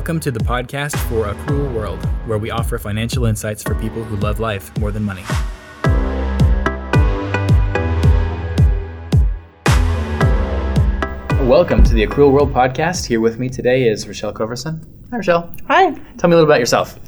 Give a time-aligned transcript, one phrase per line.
[0.00, 4.02] Welcome to the podcast for A Cruel World, where we offer financial insights for people
[4.02, 5.20] who love life more than money.
[11.46, 13.04] Welcome to the Cruel World podcast.
[13.04, 14.82] Here with me today is Rachelle Coverson.
[15.10, 15.60] Hi, Rachelle.
[15.68, 15.90] Hi.
[16.16, 16.98] Tell me a little about yourself.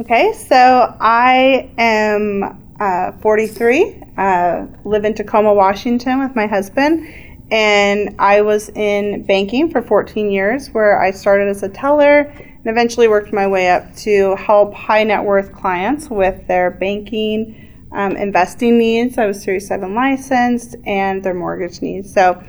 [0.00, 7.06] Okay, so I am uh, 43, uh, live in Tacoma, Washington with my husband,
[7.50, 12.66] and I was in banking for 14 years where I started as a teller and
[12.66, 18.16] eventually worked my way up to help high net worth clients with their banking, um,
[18.16, 19.18] investing needs.
[19.18, 22.12] I was Series 7 licensed and their mortgage needs.
[22.12, 22.40] So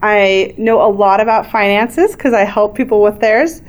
[0.00, 3.62] I know a lot about finances because I help people with theirs,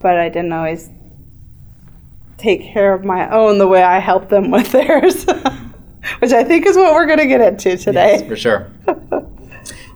[0.00, 0.90] but I didn't always
[2.36, 5.24] take care of my own the way I help them with theirs,
[6.18, 8.18] which I think is what we're going to get into today.
[8.18, 8.70] Yes, for sure.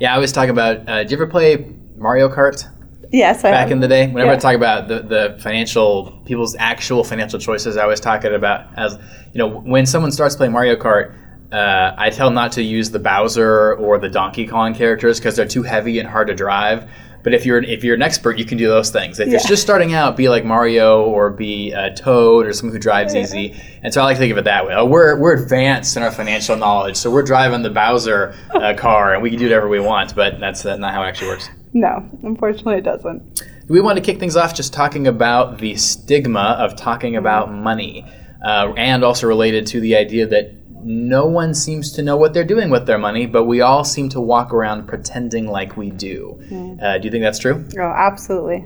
[0.00, 0.88] yeah, I always talk about.
[0.88, 2.64] Uh, did you ever play Mario Kart?
[3.10, 3.72] Yes, I back have.
[3.72, 4.06] in the day.
[4.06, 4.36] Whenever Yeah.
[4.36, 8.98] I talk about the, the financial people's actual financial choices, I always talk about as
[9.32, 11.14] you know when someone starts playing Mario Kart.
[11.50, 15.34] Uh, I tell them not to use the Bowser or the Donkey Kong characters because
[15.34, 16.90] they're too heavy and hard to drive.
[17.28, 19.20] But if you're if you're an expert, you can do those things.
[19.20, 22.80] If you're just starting out, be like Mario or be uh, Toad or someone who
[22.80, 23.54] drives easy.
[23.82, 24.72] And so I like to think of it that way.
[24.74, 29.12] Oh, we're we're advanced in our financial knowledge, so we're driving the Bowser uh, car
[29.12, 30.16] and we can do whatever we want.
[30.16, 31.50] But that's uh, not how it actually works.
[31.74, 33.42] No, unfortunately, it doesn't.
[33.68, 38.06] We want to kick things off just talking about the stigma of talking about money,
[38.42, 42.44] uh, and also related to the idea that no one seems to know what they're
[42.44, 46.38] doing with their money, but we all seem to walk around pretending like we do.
[46.82, 47.66] Uh, do you think that's true?
[47.78, 48.64] Oh, absolutely.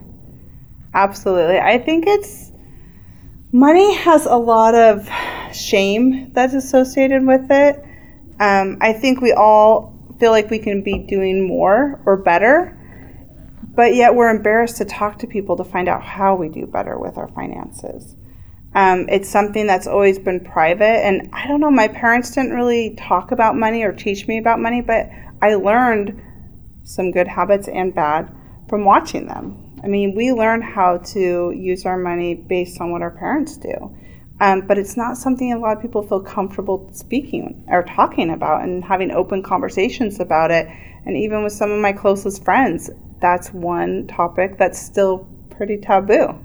[0.95, 1.59] Absolutely.
[1.59, 2.53] I think it's
[3.53, 5.09] money has a lot of
[5.55, 7.83] shame that's associated with it.
[8.41, 12.79] Um, I think we all feel like we can be doing more or better,
[13.75, 16.99] but yet we're embarrassed to talk to people to find out how we do better
[16.99, 18.17] with our finances.
[18.75, 22.95] Um, it's something that's always been private, and I don't know, my parents didn't really
[22.95, 25.11] talk about money or teach me about money, but
[25.43, 26.21] I learned
[26.85, 28.35] some good habits and bad
[28.69, 29.81] from watching them.
[29.85, 33.97] I mean, we learn how to use our money based on what our parents do.
[34.41, 38.63] Um, but it's not something a lot of people feel comfortable speaking or talking about
[38.63, 40.67] and having open conversations about it.
[41.05, 42.91] And even with some of my closest friends,
[43.21, 46.39] that's one topic that's still pretty taboo.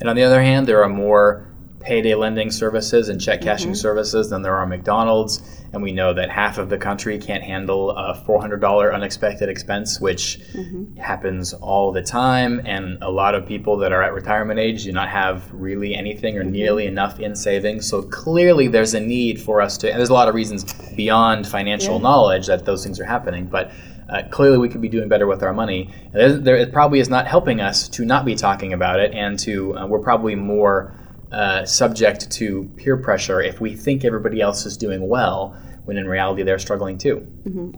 [0.00, 1.46] And on the other hand, there are more
[1.82, 3.74] payday lending services and check cashing mm-hmm.
[3.74, 5.42] services than there are McDonald's.
[5.72, 10.38] And we know that half of the country can't handle a $400 unexpected expense, which
[10.52, 10.96] mm-hmm.
[10.96, 12.60] happens all the time.
[12.64, 16.36] And a lot of people that are at retirement age do not have really anything
[16.36, 16.52] or mm-hmm.
[16.52, 17.88] nearly enough in savings.
[17.88, 20.64] So clearly, there's a need for us to, and there's a lot of reasons
[20.94, 22.02] beyond financial Yeah.
[22.02, 23.46] knowledge that those things are happening.
[23.46, 23.72] But
[24.12, 25.90] uh, clearly, we could be doing better with our money.
[26.12, 29.76] There, it probably is not helping us to not be talking about it, and to
[29.76, 30.94] uh, we're probably more
[31.32, 35.56] uh, subject to peer pressure if we think everybody else is doing well,
[35.86, 37.26] when in reality they're struggling too.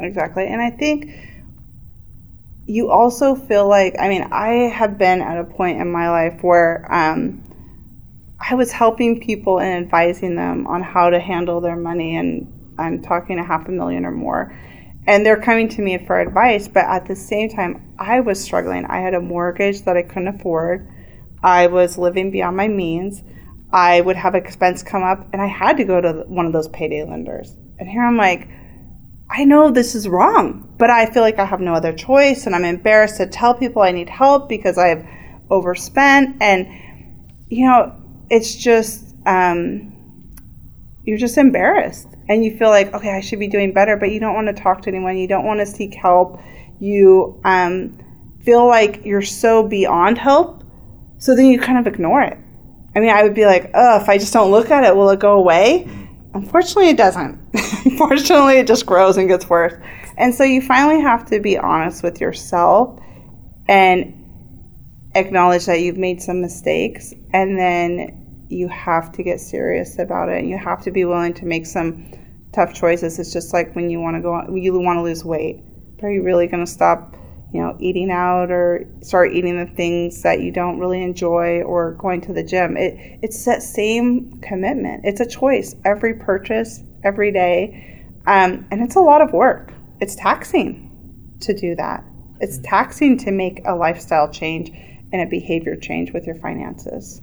[0.00, 0.47] Exactly.
[0.47, 1.15] And I think
[2.66, 6.43] you also feel like, I mean, I have been at a point in my life
[6.43, 7.43] where um,
[8.41, 13.03] I was helping people and advising them on how to handle their money, and I'm
[13.03, 14.53] talking a half a million or more.
[15.06, 18.87] And they're coming to me for advice, but at the same time, I was struggling.
[18.87, 20.88] I had a mortgage that I couldn't afford.
[21.42, 23.22] I was living beyond my means.
[23.70, 26.69] I would have expense come up, and I had to go to one of those
[26.69, 27.54] payday lenders.
[27.78, 28.48] And here I'm like,
[29.28, 32.54] I know this is wrong, but I feel like I have no other choice, and
[32.54, 35.04] I'm embarrassed to tell people I need help because I've
[35.50, 36.36] overspent.
[36.41, 36.69] And,
[37.48, 37.94] you know,
[38.31, 39.92] it's just, um,
[41.03, 42.09] you're just embarrassed.
[42.29, 44.55] And you feel like, okay, I should be doing better, but you don't want to
[44.55, 45.17] talk to anyone.
[45.17, 46.41] You don't want to seek help.
[46.81, 47.99] You um,
[48.45, 50.63] feel like you're so beyond help,
[51.19, 52.39] so then you kind of ignore it.
[52.97, 55.11] I mean, I would be like, oh, if I just don't look at it, will
[55.11, 55.89] it go away?
[56.33, 57.39] Unfortunately, it doesn't.
[57.84, 59.75] Unfortunately, it just grows and gets worse.
[60.16, 63.01] And so you finally have to be honest with yourself
[63.66, 64.21] and
[65.15, 67.13] acknowledge that you've made some mistakes.
[67.33, 70.39] And then you have to get serious about it.
[70.39, 72.07] And you have to be willing to make some
[72.54, 73.18] tough choices.
[73.18, 75.62] It's just like when you want to go, you want to lose weight.
[75.97, 77.16] But are you really going to stop?
[77.54, 81.92] you know, eating out or start eating the things that you don't really enjoy or
[81.92, 82.77] going to the gym.
[82.77, 85.04] It it's that same commitment.
[85.04, 88.04] It's a choice every purchase, every day.
[88.27, 89.72] Um, and it's a lot of work.
[90.00, 92.04] It's taxing to do that.
[92.41, 94.72] It's taxing to make a lifestyle change
[95.12, 97.21] and a behavior change with your finances.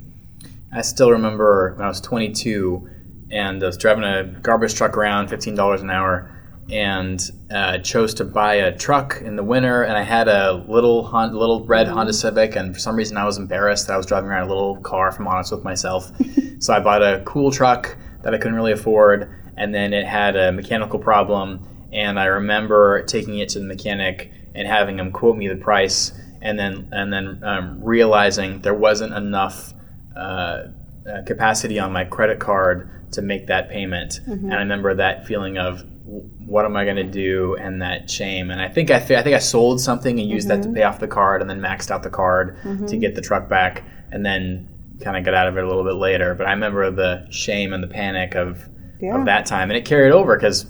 [0.72, 2.90] I still remember when I was 22
[3.32, 6.30] and I was driving a garbage truck around, $15 an hour,
[6.70, 9.84] and uh, chose to buy a truck in the winter.
[9.84, 11.88] And I had a little Hon- little red.
[11.88, 14.50] Honda Civic, and for some reason I was embarrassed that I was driving around a
[14.50, 15.10] little car.
[15.10, 16.12] If I'm honest with myself,
[16.60, 20.36] so I bought a cool truck that I couldn't really afford, and then it had
[20.36, 21.68] a mechanical problem.
[21.92, 26.14] And I remember taking it to the mechanic and having him quote me the price,
[26.42, 29.74] and then and then um, realizing there wasn't enough.
[30.16, 30.68] Uh,
[31.08, 34.20] uh, capacity on my credit card to make that payment.
[34.28, 34.46] Mm-hmm.
[34.46, 38.52] And I remember that feeling of what am I going to do and that shame.
[38.52, 40.76] And I think I, th- I think I sold something and used that to mm-hmm.
[40.76, 42.86] pay off the card and then maxed out the card mm-hmm.
[42.86, 44.68] to get the truck back and then
[45.02, 46.36] kind of got out of it a little bit later.
[46.36, 48.68] But I remember the shame and the panic of,
[49.00, 49.18] Yeah.
[49.18, 50.66] of that time and it carried over because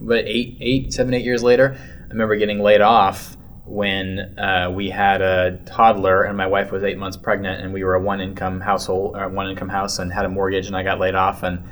[0.00, 4.90] but eight, eight, seven, eight years later, I remember getting laid off when uh, we
[4.90, 8.20] had a toddler and my wife was eight months pregnant and we were a one
[8.20, 11.42] income household or one income house and had a mortgage and I got laid off
[11.42, 11.62] and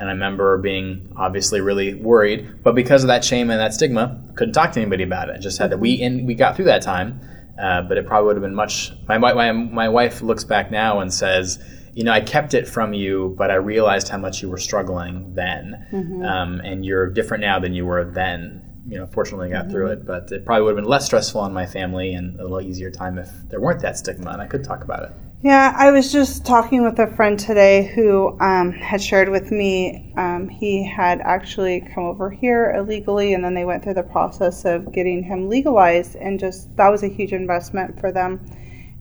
[0.00, 4.22] and I remember being obviously really worried but because of that shame and that stigma
[4.34, 5.40] couldn't talk to anybody about it.
[5.40, 7.20] Just had that we and we got through that time
[7.58, 11.00] uh, but it probably would have been much my, my my wife looks back now
[11.00, 11.58] and says
[11.94, 15.34] you know I kept it from you but I realized how much you were struggling
[15.34, 15.86] then
[16.24, 20.06] um, and you're different now than you were then you know, fortunately got through it,
[20.06, 22.90] but it probably would have been less stressful on my family and a little easier
[22.90, 25.12] time if there weren't that stigma and I could talk about it.
[25.40, 30.12] Yeah, I was just talking with a friend today who um, had shared with me
[30.16, 34.64] um, he had actually come over here illegally and then they went through the process
[34.64, 38.40] of getting him legalized, and just that was a huge investment for them.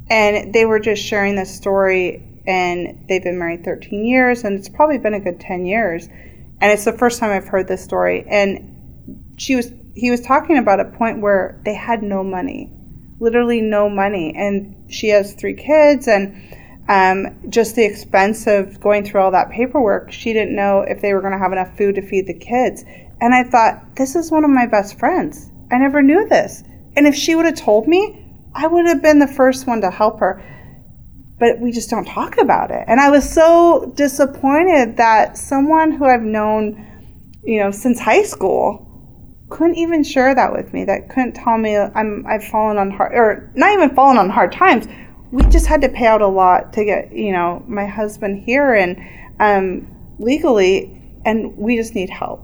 [0.09, 4.69] And they were just sharing this story, and they've been married 13 years, and it's
[4.69, 6.07] probably been a good 10 years.
[6.61, 8.25] And it's the first time I've heard this story.
[8.27, 12.71] And she was he was talking about a point where they had no money
[13.19, 14.33] literally no money.
[14.35, 16.35] And she has three kids and
[16.87, 21.13] um, just the expense of going through all that paperwork she didn't know if they
[21.13, 22.83] were going to have enough food to feed the kids.
[23.19, 25.49] And i thought this is one of my best friends.
[25.71, 26.63] I never knew this.
[26.95, 28.23] And if she would have told me
[28.55, 30.41] i would have been the first one to help her.
[31.39, 32.85] But we just don't talk about it.
[32.87, 36.85] And i was so disappointed that someone who i've known
[37.43, 38.86] you know since high school
[39.49, 40.83] couldn't even share that with me.
[40.83, 44.51] That couldn't tell me I'm I've fallen on hard or not even fallen on hard
[44.51, 44.87] times.
[45.31, 48.73] We just had to pay out a lot to get you know my husband here
[48.73, 48.97] and
[49.39, 49.87] um,
[50.19, 52.43] legally, and we just need help.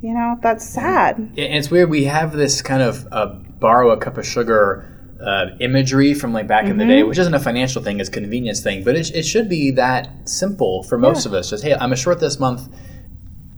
[0.00, 1.16] You know that's sad.
[1.18, 1.90] And it's weird.
[1.90, 3.26] We have this kind of uh,
[3.60, 4.88] borrow a cup of sugar
[5.24, 8.12] uh, imagery from like back in the day, which isn't a financial thing; it's a
[8.12, 8.82] convenience thing.
[8.82, 11.50] But it, it should be that simple for most of us.
[11.50, 12.68] Just hey, I'm a short this month.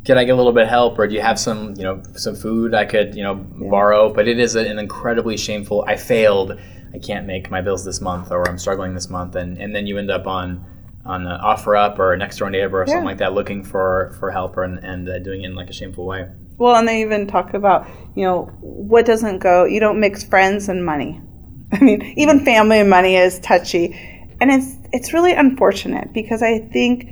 [0.04, 2.02] Can I get a little bit of help, or do you have some, you know,
[2.14, 4.12] some food I could, you know, borrow?
[4.12, 5.84] But it is an incredibly shameful.
[5.86, 6.58] I failed.
[6.92, 9.86] I can't make my bills this month, or I'm struggling this month, and, and then
[9.86, 10.64] you end up on
[11.06, 14.64] on OfferUp or next door neighbor or something like that, looking for for help or,
[14.64, 16.26] and, and uh, doing it in like a shameful way.
[16.56, 19.64] Well, and they even talk about you know what doesn't go.
[19.64, 21.20] You don't mix friends and money.
[21.72, 23.98] I mean, even family and money is touchy,
[24.40, 27.08] and it's it's really unfortunate because I think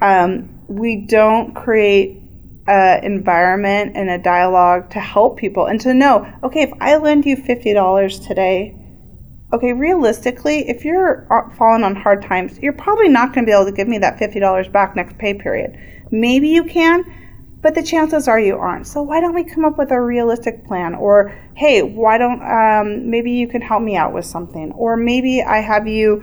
[0.00, 2.22] um, we don't create
[2.66, 7.24] an environment and a dialogue to help people and to know okay if i lend
[7.24, 8.76] you $50 today
[9.52, 13.54] okay realistically if you're uh, falling on hard times you're probably not going to be
[13.54, 15.78] able to give me that $50 back next pay period.
[16.10, 17.04] Maybe you can
[17.62, 18.86] but the chances are you aren't.
[18.86, 20.94] So why don't we come up with a realistic plan?
[20.94, 24.72] Or hey why don't um, maybe you can help me out with something.
[24.72, 26.22] Or maybe i have you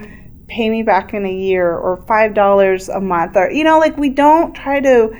[0.53, 3.98] pay me back in a year or five dollars a month or you know like
[3.98, 5.12] we don't try to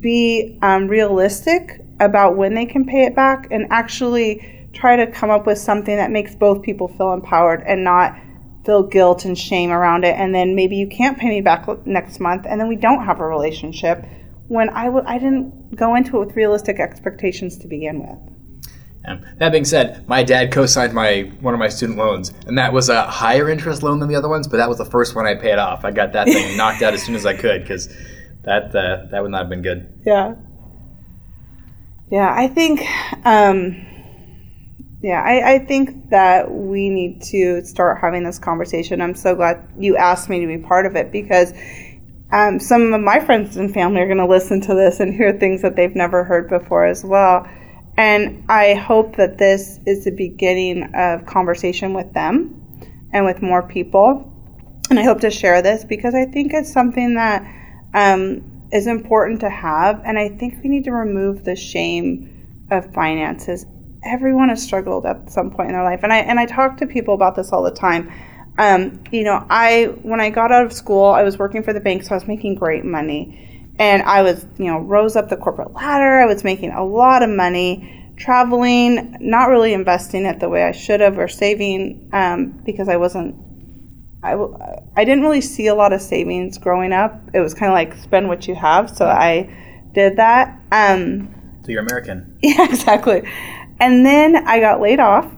[0.00, 5.30] be um, realistic about when they can pay it back and actually try to come
[5.30, 8.16] up with something that makes both people feel empowered and not
[8.64, 10.14] feel guilt and shame around it.
[10.16, 13.18] And then maybe you can't pay me back next month and then we don't have
[13.20, 14.04] a relationship
[14.48, 18.37] when I w- I didn't go into it with realistic expectations to begin with
[19.06, 22.72] Um, that being said, my dad co-signed my one of my student loans, and that
[22.72, 24.46] was a higher interest loan than the other ones.
[24.46, 25.84] But that was the first one I paid off.
[25.84, 27.88] I got that thing knocked out as soon as I could because
[28.42, 29.92] that uh, that would not have been good.
[30.04, 30.34] Yeah.
[32.10, 32.80] Yeah, I think,
[33.26, 33.86] um,
[35.02, 39.02] yeah, I, I think that we need to start having this conversation.
[39.02, 41.52] I'm so glad you asked me to be part of it because
[42.32, 45.38] um, some of my friends and family are going to listen to this and hear
[45.38, 47.46] things that they've never heard before as well.
[47.98, 52.54] And I hope that this is the beginning of conversation with them
[53.12, 54.32] and with more people.
[54.88, 57.42] And I hope to share this because I think it's something that
[57.94, 60.00] um, is important to have.
[60.04, 63.66] And I think we need to remove the shame of finances.
[64.04, 66.00] Everyone has struggled at some point in their life.
[66.04, 68.12] And I, and I talk to people about this all the time.
[68.58, 71.80] Um, you know, I when I got out of school, I was working for the
[71.80, 73.47] bank, so I was making great money.
[73.78, 76.20] And I was, you know, rose up the corporate ladder.
[76.20, 80.72] I was making a lot of money, traveling, not really investing it the way I
[80.72, 83.36] should have or saving um, because I wasn't
[84.22, 84.34] I,
[84.96, 87.20] I didn't really see a lot of savings growing up.
[87.32, 88.90] It was kind of like spend what you have.
[88.90, 89.48] So I
[89.92, 90.60] did that.
[90.72, 91.32] Um,
[91.64, 92.38] so you're American.
[92.42, 93.22] Yeah, exactly.
[93.80, 95.30] And then I got laid off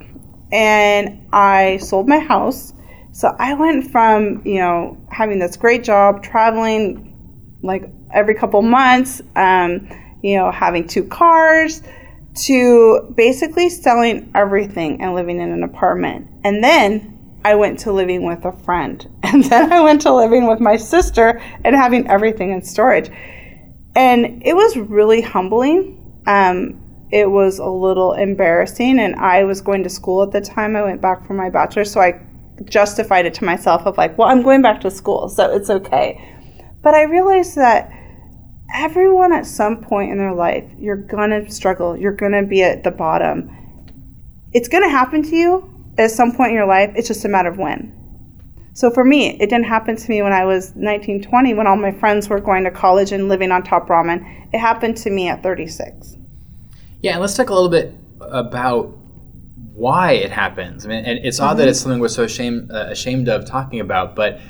[0.51, 2.73] and I sold my house.
[3.13, 7.07] So I went from, you know, having this great job, traveling
[7.63, 9.89] like every couple months, um,
[10.23, 11.83] you know, having two cars,
[12.35, 16.29] to basically selling everything and living in an apartment.
[16.45, 19.07] And then I went to living with a friend.
[19.23, 23.11] And then I went to living with my sister and having everything in storage.
[23.95, 26.21] And it was really humbling.
[26.27, 28.99] Um, it was a little embarrassing.
[28.99, 30.75] And I was going to school at the time.
[30.75, 31.93] I went back for my bachelor's.
[31.93, 32.21] So I
[32.65, 35.29] justified it to myself of like, well, I'm going back to school.
[35.29, 36.21] So it's okay.
[36.83, 37.93] But I realized that
[38.75, 41.97] everyone at some point in their life, you're going to struggle.
[41.97, 43.51] You're going to be at the bottom.
[44.53, 46.93] It's going to happen to you at some point in your life.
[46.97, 47.97] It's just a matter of when.
[48.73, 51.77] So for me, it didn't happen to me when I was 19, 20, when all
[51.77, 54.49] my friends were going to college and living on top ramen.
[54.53, 56.17] It happened to me at 36.
[57.03, 58.97] Yeah, and let's talk a little bit about
[59.75, 60.85] why it happens.
[60.85, 61.59] I mean, and it's odd mm-hmm.
[61.59, 64.41] that it's something we're so ashamed, uh, ashamed of talking about, but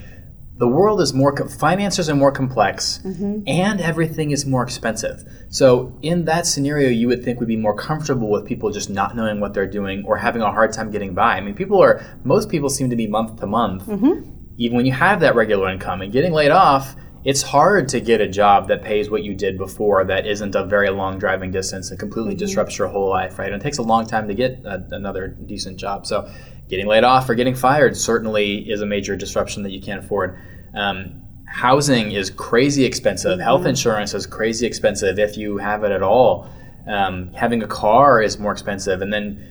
[0.60, 3.40] the world is more finances are more complex mm-hmm.
[3.46, 7.74] and everything is more expensive so in that scenario you would think we'd be more
[7.74, 11.14] comfortable with people just not knowing what they're doing or having a hard time getting
[11.14, 14.20] by i mean people are most people seem to be month to month mm-hmm.
[14.58, 18.20] even when you have that regular income and getting laid off it's hard to get
[18.22, 21.90] a job that pays what you did before that isn't a very long driving distance
[21.90, 22.38] and completely mm-hmm.
[22.38, 25.28] disrupts your whole life right and it takes a long time to get a, another
[25.46, 26.30] decent job so
[26.70, 30.38] getting laid off or getting fired certainly is a major disruption that you can't afford.
[30.74, 33.32] Um, housing is crazy expensive.
[33.32, 33.42] Mm-hmm.
[33.42, 36.48] Health insurance is crazy expensive if you have it at all.
[36.86, 39.46] Um, having a car is more expensive, and then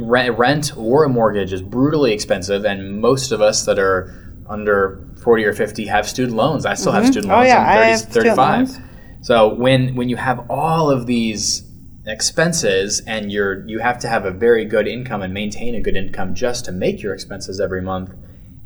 [0.00, 2.64] rent or a mortgage is brutally expensive.
[2.64, 6.66] And most of us that are under 40 or 50 have student loans.
[6.66, 7.02] I still mm-hmm.
[7.02, 7.44] have student loans.
[7.44, 8.82] Oh, yeah, I'm 30, 35.
[9.20, 11.65] So when when you have all of these
[12.06, 15.96] expenses and you're you have to have a very good income and maintain a good
[15.96, 18.14] income just to make your expenses every month.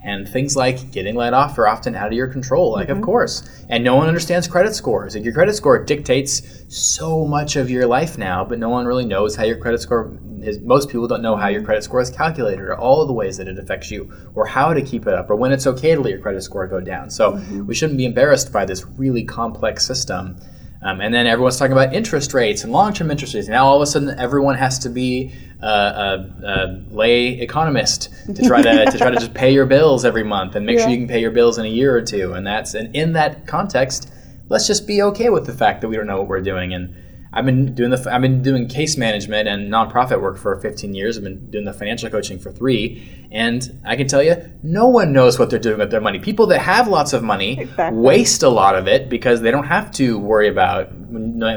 [0.03, 2.99] And things like getting laid off are often out of your control like mm-hmm.
[2.99, 3.65] of course.
[3.69, 5.15] And no one understands credit scores.
[5.15, 9.07] Like your credit score dictates so much of your life now but no one really
[9.07, 12.11] knows how your credit score is most people don't know how your credit score is
[12.11, 15.31] calculated or all the ways that it affects you or how to keep it up
[15.31, 17.11] or when it's okay to let your credit score go down.
[17.11, 17.67] So mm-hmm.
[17.67, 20.39] we shouldn't be embarrassed by this really complex system
[20.83, 23.49] um, and then everyone's talking about interest rates and long-term interest rates.
[23.49, 28.43] Now all of a sudden, everyone has to be a, a, a lay economist to
[28.43, 30.85] try to, to try to just pay your bills every month and make yeah.
[30.85, 32.33] sure you can pay your bills in a year or two.
[32.33, 34.11] And that's and in that context,
[34.49, 36.95] let's just be okay with the fact that we don't know what we're doing and
[37.33, 41.17] I've been doing the I've been doing case management and nonprofit work for 15 years.
[41.17, 45.13] I've been doing the financial coaching for three, and I can tell you, no one
[45.13, 46.19] knows what they're doing with their money.
[46.19, 48.01] People that have lots of money exactly.
[48.01, 50.89] waste a lot of it because they don't have to worry about.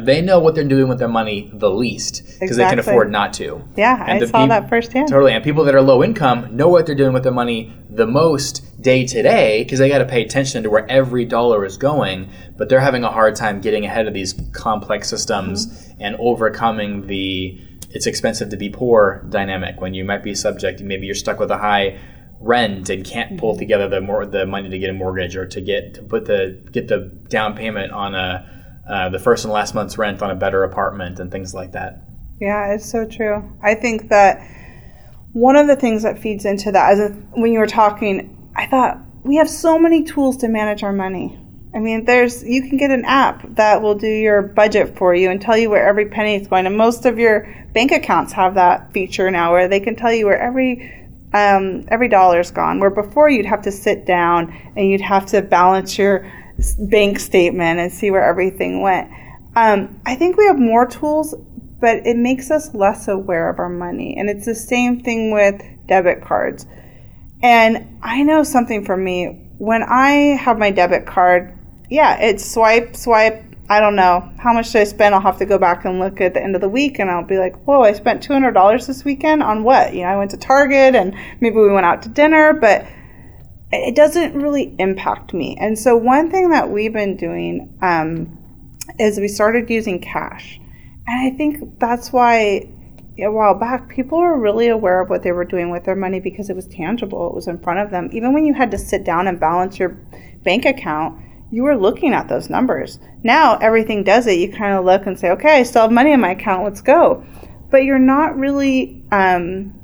[0.05, 2.63] They know what they're doing with their money the least because exactly.
[2.63, 3.63] they can afford not to.
[3.75, 5.07] Yeah, and I saw that firsthand.
[5.07, 8.07] Totally, and people that are low income know what they're doing with their money the
[8.07, 11.77] most day to day because they got to pay attention to where every dollar is
[11.77, 16.01] going, but they're having a hard time getting ahead of these complex systems mm-hmm.
[16.01, 17.59] and overcoming the
[17.89, 21.51] it's expensive to be poor dynamic when you might be subject maybe you're stuck with
[21.51, 21.95] a high
[22.39, 23.59] rent and can't pull mm-hmm.
[23.59, 26.59] together the more the money to get a mortgage or to get to put the
[26.71, 26.99] get the
[27.29, 28.49] down payment on a
[28.87, 32.01] uh, the first and last month's rent on a better apartment and things like that.
[32.41, 33.41] Yeah, it's so true.
[33.63, 34.45] I think that
[35.31, 38.99] one of the things that feeds into that is when you were talking, I thought
[39.23, 41.39] we have so many tools to manage our money.
[41.73, 45.31] I mean, there's you can get an app that will do your budget for you
[45.31, 46.67] and tell you where every penny is going.
[46.67, 50.25] And most of your bank accounts have that feature now, where they can tell you
[50.27, 52.79] where every um, every dollar's gone.
[52.79, 56.31] Where before you'd have to sit down and you'd have to balance your
[56.77, 59.09] bank statement and see where everything went.
[59.55, 61.33] Um, I think we have more tools
[61.83, 64.15] but it makes us less aware of our money.
[64.15, 66.65] And it's the same thing with debit cards.
[67.43, 71.53] And I know something for me when I have my debit card,
[71.89, 73.43] yeah, it's swipe, swipe.
[73.69, 75.13] I don't know how much did I spend.
[75.13, 77.23] I'll have to go back and look at the end of the week, and I'll
[77.23, 80.17] be like, "Whoa, I spent two hundred dollars this weekend on what?" You know, I
[80.17, 82.85] went to Target, and maybe we went out to dinner, but
[83.71, 85.57] it doesn't really impact me.
[85.59, 88.37] And so, one thing that we've been doing um,
[88.99, 90.59] is we started using cash.
[91.07, 92.69] And I think that's why
[93.19, 96.19] a while back people were really aware of what they were doing with their money
[96.19, 98.09] because it was tangible, it was in front of them.
[98.11, 99.89] Even when you had to sit down and balance your
[100.43, 101.19] bank account,
[101.51, 102.99] you were looking at those numbers.
[103.23, 104.39] Now everything does it.
[104.39, 106.63] You kind of look and say, okay, I still have money in my account.
[106.63, 107.23] Let's go.
[107.69, 109.79] But you're not really, um,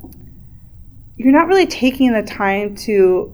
[1.16, 3.32] you're not really taking the time to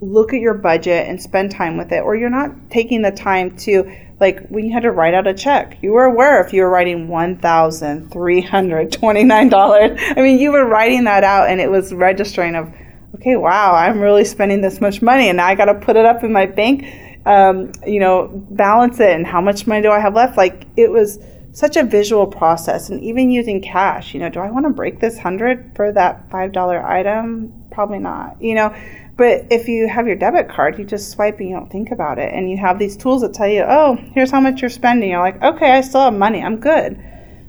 [0.00, 3.54] look at your budget and spend time with it, or you're not taking the time
[3.58, 6.62] to like when you had to write out a check, you were aware if you
[6.62, 9.98] were writing one thousand three hundred twenty nine dollars.
[10.16, 12.72] I mean, you were writing that out, and it was registering of,
[13.14, 16.22] okay, wow, I'm really spending this much money, and I got to put it up
[16.22, 16.84] in my bank,
[17.26, 20.36] um, you know, balance it, and how much money do I have left?
[20.36, 21.18] Like it was
[21.52, 25.00] such a visual process, and even using cash, you know, do I want to break
[25.00, 27.54] this hundred for that five dollar item?
[27.70, 28.74] Probably not, you know.
[29.20, 32.18] But if you have your debit card, you just swipe and you don't think about
[32.18, 32.32] it.
[32.32, 35.10] And you have these tools that tell you, oh, here's how much you're spending.
[35.10, 36.42] You're like, okay, I still have money.
[36.42, 36.98] I'm good.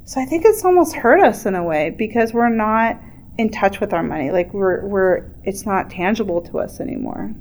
[0.04, 3.00] So I think it's almost hurt us in a way because we're not
[3.38, 4.32] in touch with our money.
[4.32, 7.34] Like we're, we're it's not tangible to us anymore.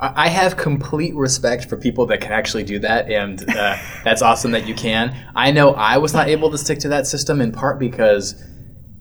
[0.00, 4.50] I have complete respect for people that can actually do that, and uh, that's awesome
[4.50, 5.16] that you can.
[5.36, 8.32] I know I was not able to stick to that system in part because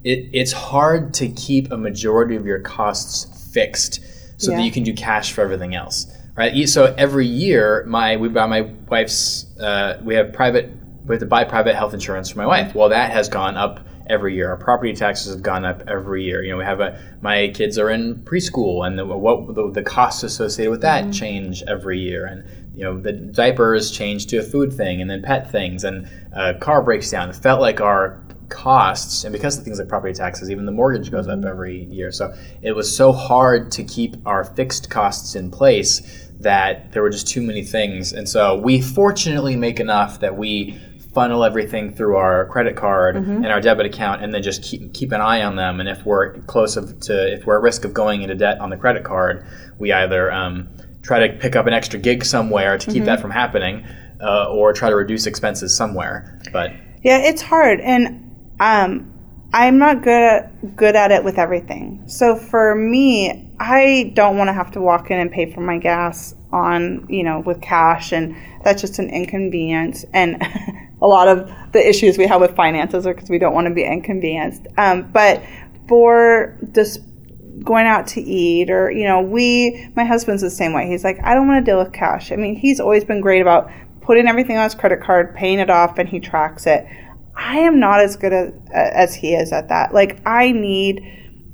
[0.03, 3.99] it, it's hard to keep a majority of your costs fixed
[4.37, 4.57] so yeah.
[4.57, 6.67] that you can do cash for everything else, right?
[6.67, 10.71] So every year, my we buy my wife's uh, we have private
[11.05, 12.73] we have to buy private health insurance for my wife.
[12.73, 14.49] Well, that has gone up every year.
[14.49, 16.43] Our property taxes have gone up every year.
[16.43, 19.83] You know, we have a my kids are in preschool, and the, what the, the
[19.83, 21.11] costs associated with that mm-hmm.
[21.11, 22.43] change every year, and
[22.75, 26.53] you know the diapers change to a food thing, and then pet things, and uh,
[26.59, 27.29] car breaks down.
[27.29, 31.11] It felt like our costs and because of things like property taxes even the mortgage
[31.11, 31.47] goes up mm-hmm.
[31.47, 36.91] every year so it was so hard to keep our fixed costs in place that
[36.91, 40.79] there were just too many things and so we fortunately make enough that we
[41.15, 43.37] funnel everything through our credit card mm-hmm.
[43.37, 46.05] and our debit account and then just keep keep an eye on them and if
[46.05, 49.05] we're close of, to if we're at risk of going into debt on the credit
[49.05, 49.47] card
[49.79, 50.67] we either um,
[51.01, 53.05] try to pick up an extra gig somewhere to keep mm-hmm.
[53.05, 53.85] that from happening
[54.21, 58.24] uh, or try to reduce expenses somewhere but yeah it's hard and
[58.59, 59.11] um,
[59.53, 62.03] I'm not good at, good at it with everything.
[62.07, 65.77] So for me, I don't want to have to walk in and pay for my
[65.77, 70.41] gas on, you know, with cash and that's just an inconvenience and
[71.01, 73.73] a lot of the issues we have with finances are because we don't want to
[73.73, 74.67] be inconvenienced.
[74.77, 75.41] Um, but
[75.87, 76.99] for just
[77.63, 80.87] going out to eat or, you know, we, my husband's the same way.
[80.87, 82.31] He's like, I don't want to deal with cash.
[82.31, 85.69] I mean, he's always been great about putting everything on his credit card, paying it
[85.69, 86.85] off, and he tracks it.
[87.35, 89.93] I am not as good as, as he is at that.
[89.93, 91.05] Like, I need,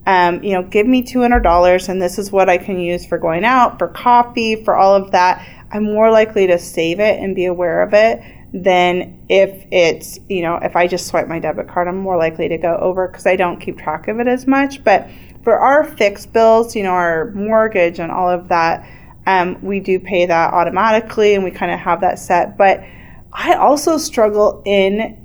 [0.06, 3.44] um, you know, give me $200 and this is what I can use for going
[3.44, 5.48] out, for coffee, for all of that.
[5.72, 8.22] I'm more likely to save it and be aware of it
[8.54, 12.50] than if it's, you know, if I just swipe my debit card, I'm more likely
[12.50, 14.84] to go over because I don't keep track of it as much.
[14.84, 15.10] But
[15.44, 18.88] for our fixed bills, you know, our mortgage and all of that,
[19.26, 22.58] um, we do pay that automatically and we kind of have that set.
[22.58, 22.84] But
[23.32, 25.21] I also struggle in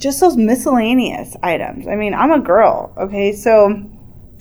[0.00, 1.86] just those miscellaneous items.
[1.86, 3.32] I mean, I'm a girl, okay?
[3.32, 3.88] So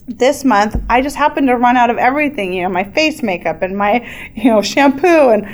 [0.07, 3.61] this month I just happened to run out of everything, you know, my face makeup
[3.61, 5.47] and my, you know, shampoo and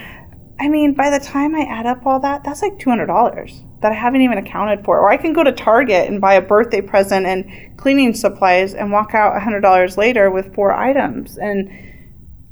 [0.58, 3.96] I mean, by the time I add up all that, that's like $200 that I
[3.96, 4.98] haven't even accounted for.
[5.00, 8.90] Or I can go to Target and buy a birthday present and cleaning supplies and
[8.90, 11.38] walk out $100 later with four items.
[11.38, 11.70] And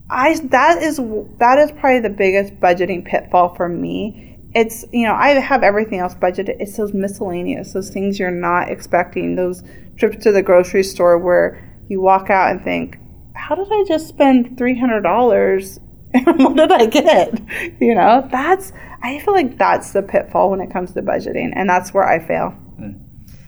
[0.10, 1.00] I that is
[1.38, 6.00] that is probably the biggest budgeting pitfall for me it's you know I have everything
[6.00, 6.58] else budgeted.
[6.60, 9.36] It's those miscellaneous, those things you're not expecting.
[9.36, 9.64] Those
[9.98, 12.98] trips to the grocery store where you walk out and think,
[13.36, 15.80] "How did I just spend three hundred dollars?
[16.16, 17.42] And what did I get?"
[17.82, 21.70] You know, that's I feel like that's the pitfall when it comes to budgeting, and
[21.70, 22.50] that's where I fail.
[22.50, 22.92] Hmm.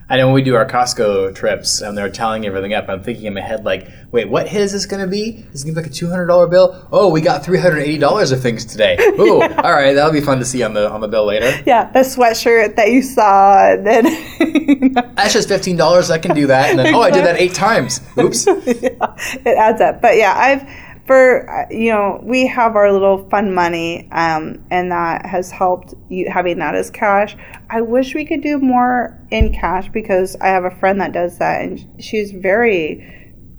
[0.07, 3.25] I know when we do our Costco trips and they're tallying everything up, I'm thinking
[3.25, 5.43] in my head like, wait, what hit is this going to be?
[5.51, 6.87] Is it going to be like a two hundred dollar bill?
[6.91, 8.97] Oh, we got three hundred eighty dollars of things today.
[9.19, 9.61] Ooh, yeah.
[9.63, 11.51] all right, that'll be fun to see on the on the bill later.
[11.65, 14.05] Yeah, the sweatshirt that you saw, and then
[14.39, 15.11] you know.
[15.15, 16.11] that's just fifteen dollars.
[16.11, 17.99] I can do that, and then oh, I did that eight times.
[18.15, 18.45] Oops.
[18.47, 20.01] yeah, it adds up.
[20.03, 20.61] But yeah, I've
[21.05, 25.93] for uh, you know we have our little fun money um, and that has helped
[26.09, 27.35] you having that as cash
[27.69, 31.37] i wish we could do more in cash because i have a friend that does
[31.37, 33.11] that and she's very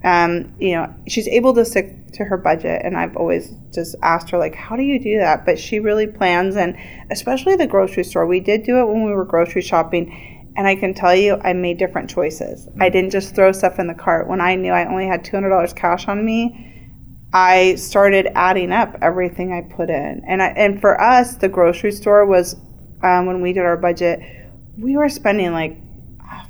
[0.03, 4.29] um, you know she's able to stick to her budget and i've always just asked
[4.29, 6.77] her like how do you do that but she really plans and
[7.11, 10.75] especially the grocery store we did do it when we were grocery shopping and I
[10.75, 12.67] can tell you, I made different choices.
[12.81, 15.75] I didn't just throw stuff in the cart when I knew I only had $200
[15.75, 16.66] cash on me.
[17.33, 20.23] I started adding up everything I put in.
[20.27, 22.55] And I, and for us, the grocery store was
[23.03, 24.19] um, when we did our budget,
[24.77, 25.77] we were spending like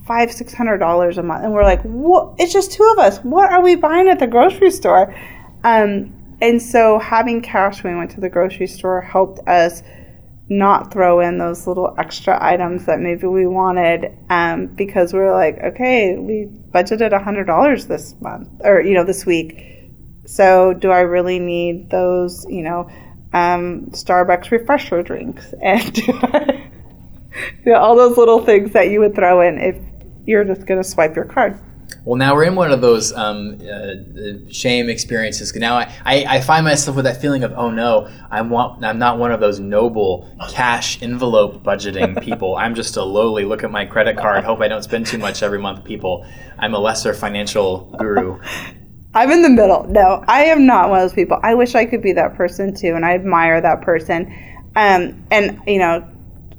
[0.06, 2.36] five six hundred dollars a month, and we're like, what?
[2.38, 3.20] It's just two of us.
[3.20, 5.14] What are we buying at the grocery store?
[5.64, 9.82] Um, and so having cash when we went to the grocery store helped us
[10.50, 15.34] not throw in those little extra items that maybe we wanted um, because we were
[15.34, 19.77] like, okay, we budgeted $100 this month or, you know, this week.
[20.28, 22.90] So do I really need those, you know,
[23.34, 25.54] um, Starbucks refresher drinks?
[25.64, 26.70] And I,
[27.66, 29.78] you know, all those little things that you would throw in if
[30.26, 31.60] you're just going to swipe your card.
[32.04, 35.56] Well, now we're in one of those um, uh, shame experiences.
[35.56, 38.98] Now I, I, I, find myself with that feeling of, oh no, I'm, want, I'm
[38.98, 42.56] not one of those noble cash envelope budgeting people.
[42.56, 45.44] I'm just a lowly look at my credit card, hope I don't spend too much
[45.44, 46.26] every month people.
[46.60, 48.42] I'm a lesser financial guru.
[49.18, 49.86] I'm in the middle.
[49.86, 51.40] No, I am not one of those people.
[51.44, 54.28] I wish I could be that person too, and I admire that person.
[54.76, 56.08] Um, and, you know,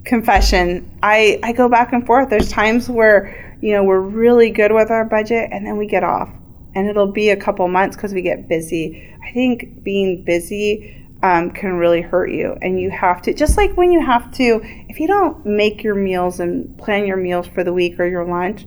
[0.04, 2.30] confession, I, I go back and forth.
[2.30, 6.04] There's times where you know, we're really good with our budget and then we get
[6.04, 6.30] off.
[6.74, 9.16] And it'll be a couple months because we get busy.
[9.22, 12.56] I think being busy um, can really hurt you.
[12.62, 15.96] And you have to, just like when you have to, if you don't make your
[15.96, 18.66] meals and plan your meals for the week or your lunch,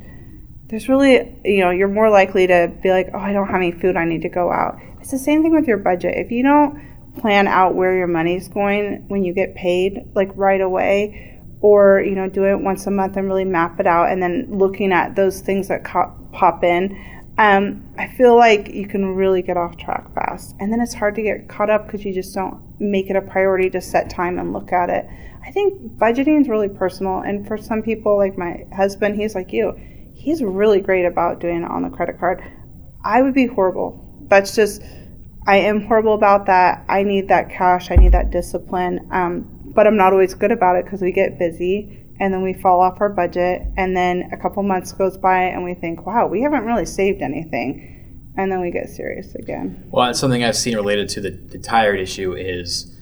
[0.72, 3.74] there's really, you know, you're more likely to be like, oh, I don't have any
[3.74, 4.80] food, I need to go out.
[5.02, 6.18] It's the same thing with your budget.
[6.18, 6.82] If you don't
[7.20, 11.32] plan out where your money's going when you get paid, like right away,
[11.62, 14.48] or you know do it once a month and really map it out and then
[14.50, 16.98] looking at those things that co- pop in
[17.38, 21.16] um, i feel like you can really get off track fast and then it's hard
[21.16, 24.40] to get caught up because you just don't make it a priority to set time
[24.40, 25.06] and look at it
[25.46, 29.54] i think budgeting is really personal and for some people like my husband he's like
[29.54, 29.80] you
[30.22, 32.44] he's really great about doing it on the credit card.
[33.04, 34.08] I would be horrible.
[34.28, 34.84] That's just
[35.48, 36.86] i am horrible about that.
[36.88, 37.90] I need that cash.
[37.90, 39.00] I need that discipline.
[39.12, 42.54] Um, but I'm not always good about it because we get busy and then we
[42.54, 46.28] fall off our budget and then a couple months goes by and we think, wow,
[46.28, 47.98] we haven't really saved anything.
[48.38, 49.90] And then we get serious again.
[49.90, 52.96] Well, it's something I've seen related to the, the tired issue is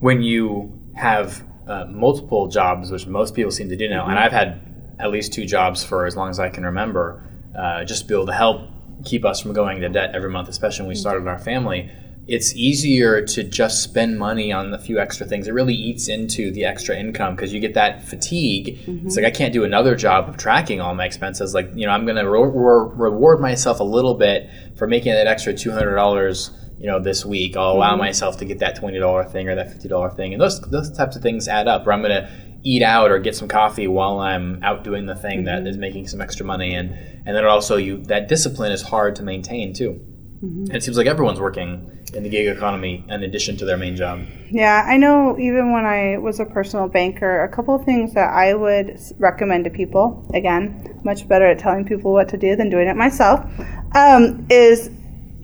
[0.00, 4.32] when you have uh, multiple jobs, which most people seem to do now, and I've
[4.32, 7.22] had at least two jobs for as long as I can remember,
[7.56, 8.62] uh, just to be able to help
[9.04, 11.00] keep us from going into debt every month, especially when we mm-hmm.
[11.00, 11.90] started our family
[12.26, 15.46] it's easier to just spend money on a few extra things.
[15.46, 18.78] It really eats into the extra income because you get that fatigue.
[18.78, 19.06] Mm-hmm.
[19.06, 21.54] It's like I can't do another job of tracking all my expenses.
[21.54, 25.12] Like you know, I'm going to re- re- reward myself a little bit for making
[25.12, 26.50] that extra two hundred dollars.
[26.78, 28.00] You know, this week I'll allow mm-hmm.
[28.00, 30.90] myself to get that twenty dollar thing or that fifty dollar thing, and those those
[30.96, 31.86] types of things add up.
[31.86, 32.30] Or I'm going to
[32.64, 35.64] eat out or get some coffee while I'm out doing the thing mm-hmm.
[35.64, 36.90] that is making some extra money, and
[37.26, 40.00] and then also you that discipline is hard to maintain too.
[40.42, 40.64] Mm-hmm.
[40.64, 43.96] And it seems like everyone's working in the gig economy in addition to their main
[43.96, 44.20] job.
[44.50, 48.32] Yeah, I know even when I was a personal banker, a couple of things that
[48.32, 52.70] I would recommend to people, again, much better at telling people what to do than
[52.70, 53.44] doing it myself,
[53.94, 54.90] um, is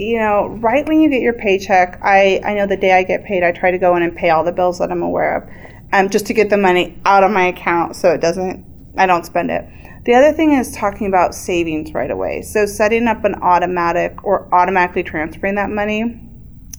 [0.01, 3.23] you know, right when you get your paycheck, I, I know the day I get
[3.25, 5.70] paid, I try to go in and pay all the bills that I'm aware of,
[5.93, 8.65] um, just to get the money out of my account so it doesn't,
[8.97, 9.65] I don't spend it.
[10.05, 12.43] The other thing is talking about savings right away.
[12.43, 16.21] So setting up an automatic or automatically transferring that money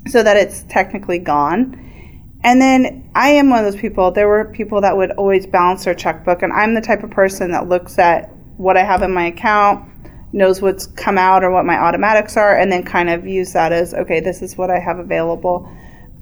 [0.09, 1.77] so that it's technically gone.
[2.43, 5.85] And then I am one of those people, there were people that would always balance
[5.85, 9.13] their checkbook, and I'm the type of person that looks at what I have in
[9.13, 9.87] my account,
[10.33, 13.71] knows what's come out or what my automatics are, and then kind of use that
[13.71, 15.71] as okay, this is what I have available.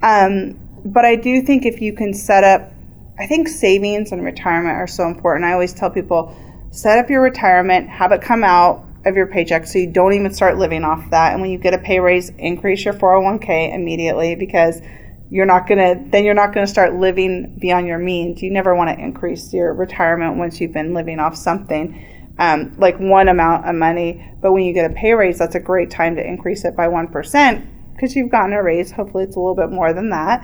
[0.02, 2.70] Um, but I do think if you can set up,
[3.18, 5.44] I think savings and retirement are so important.
[5.44, 6.34] I always tell people
[6.70, 10.32] set up your retirement, have it come out of your paycheck so you don't even
[10.32, 11.32] start living off that.
[11.32, 14.80] And when you get a pay raise, increase your 401k immediately because
[15.30, 18.42] you're not going to then you're not going to start living beyond your means.
[18.42, 22.06] You never want to increase your retirement once you've been living off something.
[22.38, 25.60] Um, like one amount of money, but when you get a pay raise, that's a
[25.60, 28.90] great time to increase it by 1% because you've gotten a raise.
[28.90, 30.42] Hopefully, it's a little bit more than that.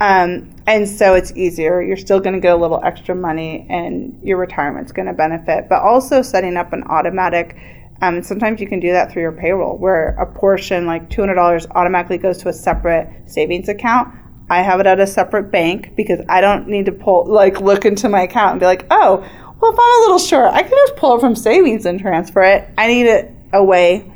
[0.00, 1.80] Um, and so it's easier.
[1.80, 5.68] You're still going to get a little extra money and your retirement's going to benefit.
[5.68, 7.56] But also setting up an automatic
[8.02, 12.18] um, sometimes you can do that through your payroll, where a portion, like $200, automatically
[12.18, 14.14] goes to a separate savings account.
[14.50, 17.84] I have it at a separate bank because I don't need to pull, like, look
[17.84, 19.18] into my account and be like, oh,
[19.60, 22.42] well, if I'm a little short, I can just pull it from savings and transfer
[22.42, 22.68] it.
[22.76, 24.10] I need it away.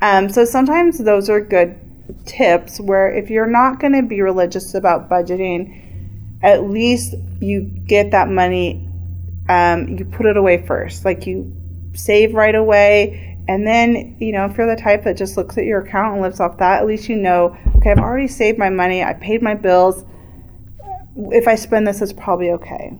[0.00, 1.78] Um, so sometimes those are good
[2.26, 8.10] tips where if you're not going to be religious about budgeting, at least you get
[8.12, 8.88] that money,
[9.48, 11.04] um, you put it away first.
[11.04, 11.52] Like you
[11.94, 13.36] save right away.
[13.48, 16.22] And then, you know, if you're the type that just looks at your account and
[16.22, 19.42] lives off that, at least you know, okay, I've already saved my money, I paid
[19.42, 20.04] my bills.
[21.16, 22.96] If I spend this, it's probably okay.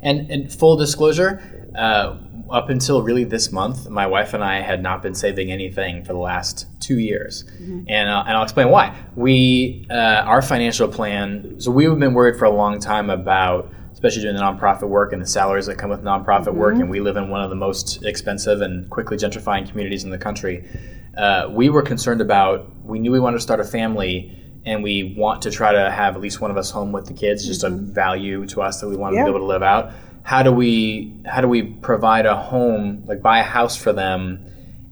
[0.00, 2.16] And, and full disclosure, uh,
[2.50, 6.12] up until really this month, my wife and I had not been saving anything for
[6.12, 7.84] the last two years, mm-hmm.
[7.88, 8.96] and uh, and I'll explain why.
[9.14, 11.60] We uh, our financial plan.
[11.60, 15.22] So we've been worried for a long time about, especially doing the nonprofit work and
[15.22, 16.58] the salaries that come with nonprofit mm-hmm.
[16.58, 20.10] work, and we live in one of the most expensive and quickly gentrifying communities in
[20.10, 20.68] the country.
[21.16, 22.66] Uh, we were concerned about.
[22.84, 26.14] We knew we wanted to start a family and we want to try to have
[26.14, 27.74] at least one of us home with the kids, just mm-hmm.
[27.90, 29.20] a value to us that we want yeah.
[29.20, 29.92] to be able to live out.
[30.30, 34.46] How do we how do we provide a home, like buy a house for them?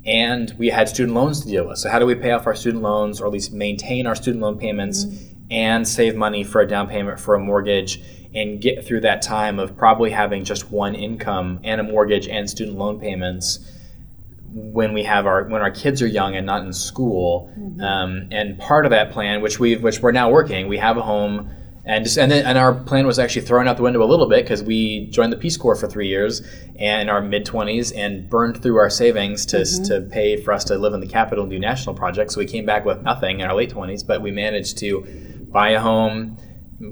[0.04, 1.78] And we had student loans to deal with.
[1.78, 4.42] So how do we pay off our student loans, or at least maintain our student
[4.42, 5.46] loan payments, mm-hmm.
[5.48, 8.02] and save money for a down payment for a mortgage,
[8.34, 12.50] and get through that time of probably having just one income and a mortgage and
[12.50, 13.60] student loan payments
[14.52, 17.54] when we have our when our kids are young and not in school.
[17.56, 17.80] Mm-hmm.
[17.80, 21.02] Um, and part of that plan, which we which we're now working, we have a
[21.02, 21.52] home.
[21.88, 24.28] And just and then and our plan was actually thrown out the window a little
[24.28, 26.42] bit because we joined the Peace Corps for three years
[26.78, 29.84] and in our mid twenties and burned through our savings to, mm-hmm.
[29.84, 32.34] to pay for us to live in the capital and do national projects.
[32.34, 35.00] So we came back with nothing in our late twenties, but we managed to
[35.50, 36.36] buy a home,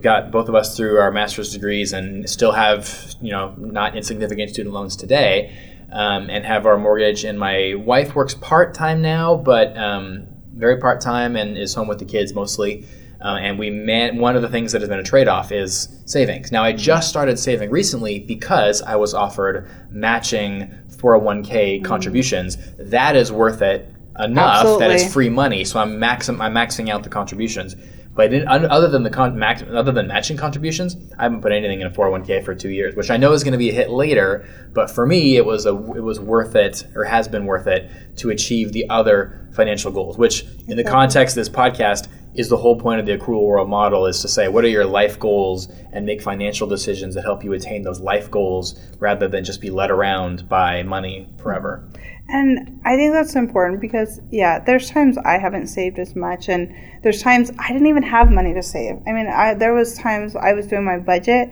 [0.01, 4.49] got both of us through our master's degrees, and still have you know not insignificant
[4.51, 5.55] student loans today
[5.93, 7.23] um, and have our mortgage.
[7.23, 11.87] And my wife works part time now, but um, very part time and is home
[11.87, 12.87] with the kids mostly.
[13.21, 15.89] Uh, and we man one of the things that has been a trade off is
[16.05, 16.53] savings.
[16.53, 21.85] Now I just started saving recently because I was offered matching 401k mm-hmm.
[21.85, 22.59] contributions.
[22.79, 24.87] That is worth it enough Absolutely.
[24.87, 25.65] that it's free money.
[25.65, 27.77] So I'm maxing I'm maxing out the contributions.
[28.17, 31.87] But other than the con- max, other than matching contributions, I haven't put anything in
[31.87, 34.49] a 401k for two years, which I know is going to be a hit later.
[34.73, 37.91] But for me, it was a it was worth it, or has been worth it,
[38.17, 40.17] to achieve the other financial goals.
[40.17, 43.69] Which, in the context of this podcast, is the whole point of the accrual world
[43.69, 47.43] model is to say what are your life goals and make financial decisions that help
[47.43, 51.85] you attain those life goals rather than just be led around by money forever.
[51.87, 52.16] Mm-hmm.
[52.29, 56.75] And I think that's important because, yeah, there's times I haven't saved as much, and
[57.03, 58.97] there's times I didn't even have money to save.
[59.07, 61.49] I mean, I, there was times I was doing my budget,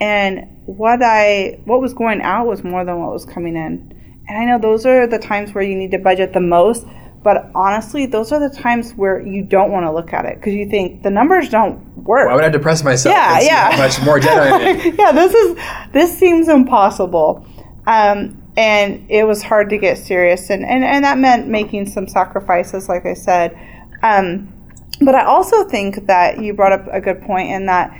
[0.00, 3.94] and what I what was going out was more than what was coming in.
[4.28, 6.84] And I know those are the times where you need to budget the most,
[7.22, 10.52] but honestly, those are the times where you don't want to look at it because
[10.52, 12.28] you think the numbers don't work.
[12.28, 13.14] Why would I depress myself?
[13.14, 13.76] Yeah, yeah.
[13.78, 14.94] much more generated.
[14.98, 15.58] yeah, this is
[15.92, 17.46] this seems impossible.
[17.86, 22.08] Um, and it was hard to get serious and, and, and that meant making some
[22.08, 23.56] sacrifices like i said.
[24.02, 24.52] Um,
[25.00, 27.96] but i also think that you brought up a good point in that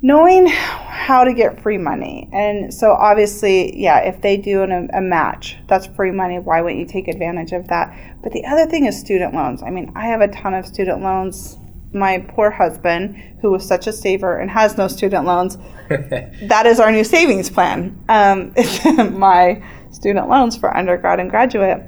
[0.00, 2.28] knowing how to get free money.
[2.32, 6.38] And so obviously yeah if they do an, a match that's free money.
[6.38, 7.92] Why wouldn't you take advantage of that?
[8.22, 9.60] But the other thing is student loans.
[9.64, 11.58] I mean i have a ton of student loans
[11.92, 15.56] my poor husband, who was such a saver and has no student loans,
[15.88, 17.98] that is our new savings plan.
[18.08, 21.82] Um, it's my student loans for undergrad and graduate.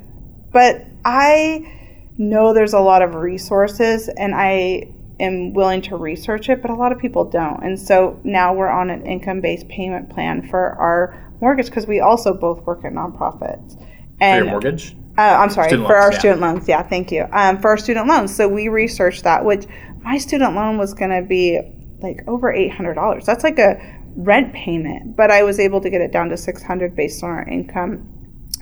[0.52, 1.72] But I
[2.16, 4.88] know there's a lot of resources and I
[5.20, 7.62] am willing to research it, but a lot of people don't.
[7.62, 12.00] And so now we're on an income based payment plan for our mortgage because we
[12.00, 13.80] also both work at nonprofits.
[14.20, 14.96] And, for your mortgage?
[15.16, 16.18] Uh, I'm sorry, student for loans, our yeah.
[16.18, 16.68] student loans.
[16.68, 17.26] Yeah, thank you.
[17.32, 18.34] Um, for our student loans.
[18.34, 19.66] So we researched that, which
[20.08, 21.60] my student loan was going to be
[22.00, 23.26] like over $800.
[23.26, 23.76] That's like a
[24.16, 27.46] rent payment, but I was able to get it down to 600 based on our
[27.46, 28.08] income.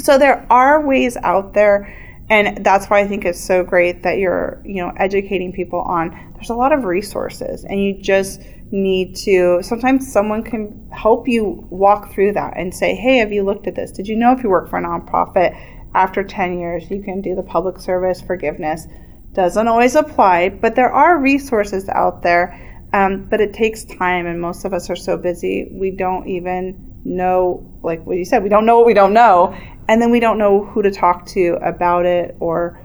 [0.01, 1.79] So there are ways out there
[2.29, 6.11] and that's why I think it's so great that you're, you know, educating people on
[6.35, 8.41] there's a lot of resources and you just
[8.73, 13.45] need to sometimes someone can help you walk through that and say, "Hey, have you
[13.45, 13.93] looked at this?
[13.93, 15.57] Did you know if you work for a nonprofit
[15.95, 18.89] after 10 years you can do the public service forgiveness?"
[19.37, 22.63] Doesn't always apply, but there are resources out there.
[22.93, 27.01] Um, but it takes time, and most of us are so busy, we don't even
[27.05, 29.55] know, like what you said, we don't know what we don't know,
[29.89, 32.81] and then we don't know who to talk to about it or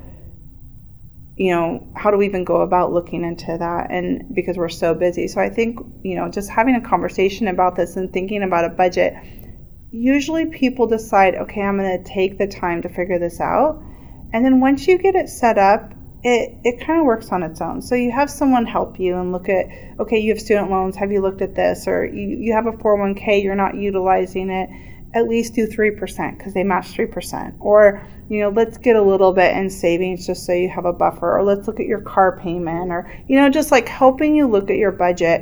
[1.37, 4.93] you know how do we even go about looking into that and because we're so
[4.93, 8.65] busy so i think you know just having a conversation about this and thinking about
[8.65, 9.13] a budget
[9.91, 13.81] usually people decide okay i'm going to take the time to figure this out
[14.33, 17.61] and then once you get it set up it, it kind of works on its
[17.61, 17.81] own.
[17.81, 19.67] So you have someone help you and look at,
[19.99, 21.87] okay, you have student loans, have you looked at this?
[21.87, 24.69] Or you, you have a 401k, you're not utilizing it,
[25.13, 27.55] at least do 3% because they match 3%.
[27.59, 30.93] Or, you know, let's get a little bit in savings just so you have a
[30.93, 31.37] buffer.
[31.37, 34.69] Or let's look at your car payment or, you know, just like helping you look
[34.69, 35.41] at your budget.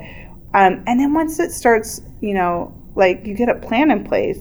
[0.53, 4.39] Um, and then once it starts, you know, like you get a plan in place,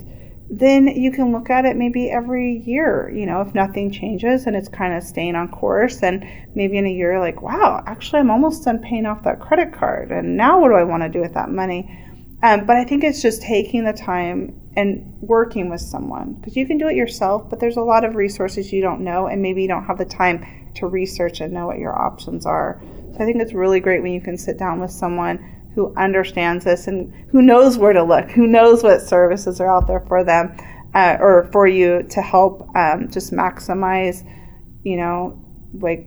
[0.50, 4.56] then you can look at it maybe every year, you know, if nothing changes and
[4.56, 6.02] it's kind of staying on course.
[6.02, 9.74] And maybe in a year, like, wow, actually, I'm almost done paying off that credit
[9.74, 10.10] card.
[10.10, 12.04] And now what do I want to do with that money?
[12.42, 16.66] Um, but I think it's just taking the time and working with someone because you
[16.66, 19.62] can do it yourself, but there's a lot of resources you don't know, and maybe
[19.62, 22.80] you don't have the time to research and know what your options are.
[23.12, 26.64] So I think it's really great when you can sit down with someone who understands
[26.64, 30.24] this and who knows where to look, who knows what services are out there for
[30.24, 30.52] them
[30.92, 34.28] uh, or for you to help um, just maximize,
[34.82, 35.40] you know,
[35.74, 36.04] like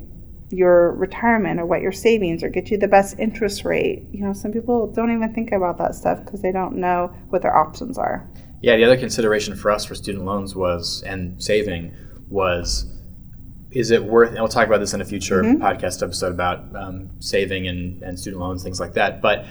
[0.49, 4.03] your retirement or what your savings or get you the best interest rate.
[4.11, 7.41] You know, some people don't even think about that stuff because they don't know what
[7.41, 8.29] their options are.
[8.61, 11.95] Yeah, the other consideration for us for student loans was and saving
[12.27, 12.93] was
[13.71, 15.61] is it worth and we'll talk about this in a future mm-hmm.
[15.61, 19.45] podcast episode about um, saving and, and student loans things like that but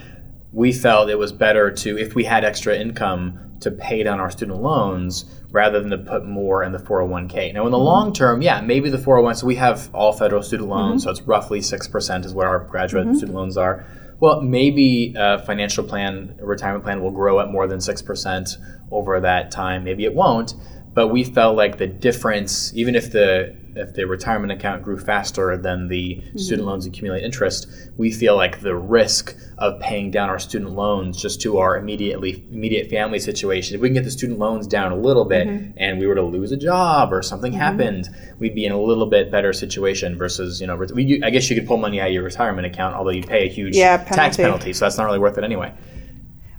[0.53, 4.31] we felt it was better to if we had extra income to pay down our
[4.31, 7.87] student loans rather than to put more in the 401k now in the mm-hmm.
[7.87, 11.09] long term yeah maybe the 401 so we have all federal student loans mm-hmm.
[11.09, 13.17] so it's roughly 6% is what our graduate mm-hmm.
[13.17, 13.87] student loans are
[14.21, 18.57] well, maybe a financial plan, a retirement plan will grow at more than 6%
[18.91, 19.83] over that time.
[19.83, 20.55] Maybe it won't.
[20.93, 25.57] But we felt like the difference, even if the if the retirement account grew faster
[25.57, 26.39] than the mm-hmm.
[26.39, 31.21] student loans accumulate interest, we feel like the risk of paying down our student loans
[31.21, 34.91] just to our immediately immediate family situation, if we can get the student loans down
[34.91, 35.73] a little bit mm-hmm.
[35.77, 37.61] and we were to lose a job or something mm-hmm.
[37.61, 41.49] happened, we'd be in a little bit better situation versus, you know, we, I guess
[41.51, 43.99] you could pull money out of your retirement account, although you'd pay a huge yeah,
[43.99, 44.15] penalty.
[44.15, 45.73] tax penalty, so that's not really worth it anyway.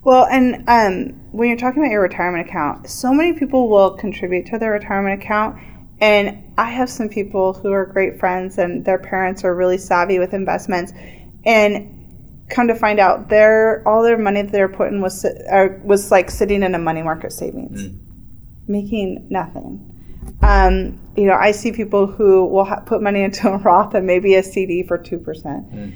[0.04, 4.47] Well, and um, when you're talking about your retirement account, so many people will contribute
[4.47, 5.62] to their retirement account
[6.02, 10.18] and I have some people who are great friends and their parents are really savvy
[10.18, 10.92] with investments.
[11.46, 12.02] And
[12.50, 16.32] come to find out, their all their money that they're putting was uh, was like
[16.32, 18.00] sitting in a money market savings, mm.
[18.68, 19.88] making nothing.
[20.42, 24.06] Um, you know, I see people who will ha- put money into a Roth and
[24.06, 25.72] maybe a CD for two percent.
[25.72, 25.94] Mm.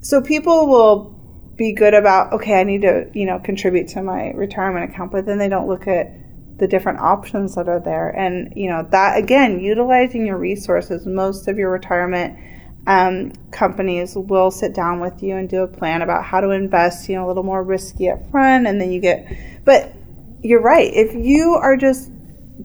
[0.00, 1.16] So people will
[1.56, 5.26] be good about okay, I need to you know contribute to my retirement account, but
[5.26, 6.12] then they don't look at
[6.58, 8.10] the different options that are there.
[8.10, 12.38] And, you know, that again, utilizing your resources, most of your retirement
[12.86, 17.08] um, companies will sit down with you and do a plan about how to invest,
[17.08, 18.66] you know, a little more risky up front.
[18.66, 19.92] And then you get, but
[20.42, 20.92] you're right.
[20.92, 22.10] If you are just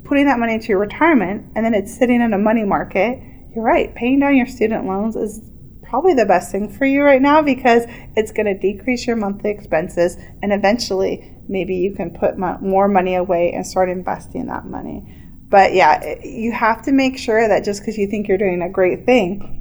[0.03, 3.21] putting that money into your retirement and then it's sitting in a money market,
[3.55, 3.93] you're right.
[3.93, 5.41] Paying down your student loans is
[5.83, 7.83] probably the best thing for you right now because
[8.15, 13.15] it's going to decrease your monthly expenses and eventually maybe you can put more money
[13.15, 15.19] away and start investing that money.
[15.49, 18.69] But yeah, you have to make sure that just because you think you're doing a
[18.69, 19.59] great thing,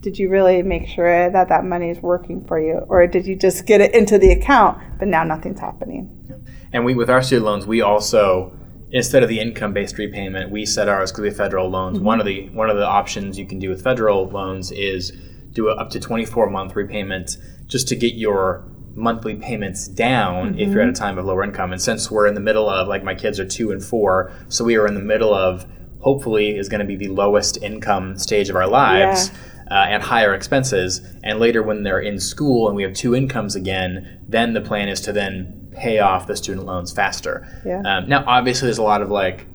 [0.00, 3.34] did you really make sure that that money is working for you, or did you
[3.34, 6.14] just get it into the account, but now nothing's happening?
[6.72, 8.52] And we, with our student loans, we also
[8.90, 11.98] instead of the income-based repayment, we set ours because we have federal loans.
[11.98, 12.06] Mm-hmm.
[12.06, 15.12] One of the one of the options you can do with federal loans is
[15.52, 18.64] do a, up to 24 month repayment just to get your
[18.98, 20.58] monthly payments down mm-hmm.
[20.58, 21.02] if you're at a mm-hmm.
[21.02, 21.72] time of lower income.
[21.72, 24.64] And since we're in the middle of, like my kids are two and four, so
[24.64, 25.66] we are in the middle of
[26.00, 29.30] hopefully is going to be the lowest income stage of our lives.
[29.30, 29.36] Yeah.
[29.70, 31.02] Uh, and higher expenses.
[31.22, 34.88] And later, when they're in school and we have two incomes again, then the plan
[34.88, 37.46] is to then pay off the student loans faster.
[37.66, 37.82] Yeah.
[37.84, 39.46] Um, now, obviously, there's a lot of like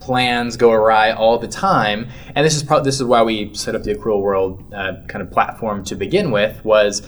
[0.00, 3.76] plans go awry all the time, and this is pro- this is why we set
[3.76, 6.64] up the Accrual World uh, kind of platform to begin with.
[6.64, 7.02] Was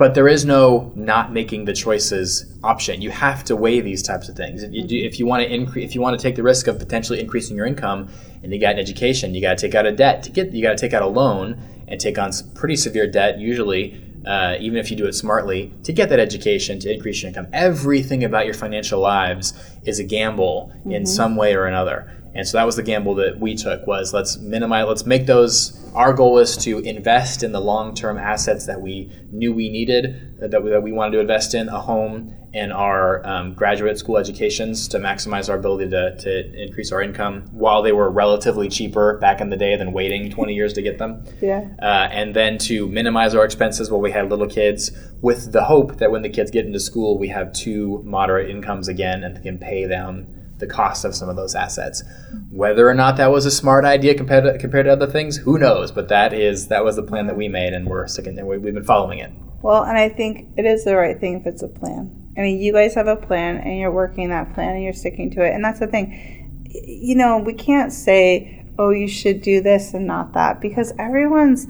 [0.00, 3.02] but there is no not making the choices option.
[3.02, 4.62] You have to weigh these types of things.
[4.62, 6.68] If you, do, if you want to increase, if you want to take the risk
[6.68, 8.08] of potentially increasing your income,
[8.42, 10.52] and you got an education, you got to take out a debt to get.
[10.52, 13.38] You got to take out a loan and take on pretty severe debt.
[13.38, 17.28] Usually, uh, even if you do it smartly, to get that education to increase your
[17.28, 17.48] income.
[17.52, 19.52] Everything about your financial lives
[19.84, 20.92] is a gamble mm-hmm.
[20.92, 22.10] in some way or another.
[22.34, 25.76] And so that was the gamble that we took was let's minimize, let's make those.
[25.94, 30.62] Our goal is to invest in the long-term assets that we knew we needed, that
[30.62, 34.88] we, that we wanted to invest in, a home and our um, graduate school educations
[34.88, 39.40] to maximize our ability to, to increase our income while they were relatively cheaper back
[39.40, 41.24] in the day than waiting 20 years to get them.
[41.40, 41.68] Yeah.
[41.80, 45.96] Uh, and then to minimize our expenses while we had little kids with the hope
[45.96, 49.58] that when the kids get into school, we have two moderate incomes again and can
[49.58, 52.02] pay them the cost of some of those assets.
[52.50, 55.58] Whether or not that was a smart idea compared to, compared to other things, who
[55.58, 55.90] knows?
[55.90, 58.62] But that is that was the plan that we made, and we're sticking and we've
[58.62, 59.32] been following it.
[59.62, 62.32] Well, and I think it is the right thing if it's a plan.
[62.36, 65.30] I mean, you guys have a plan, and you're working that plan, and you're sticking
[65.32, 66.66] to it, and that's the thing.
[66.66, 71.66] You know, we can't say, "Oh, you should do this and not that," because everyone's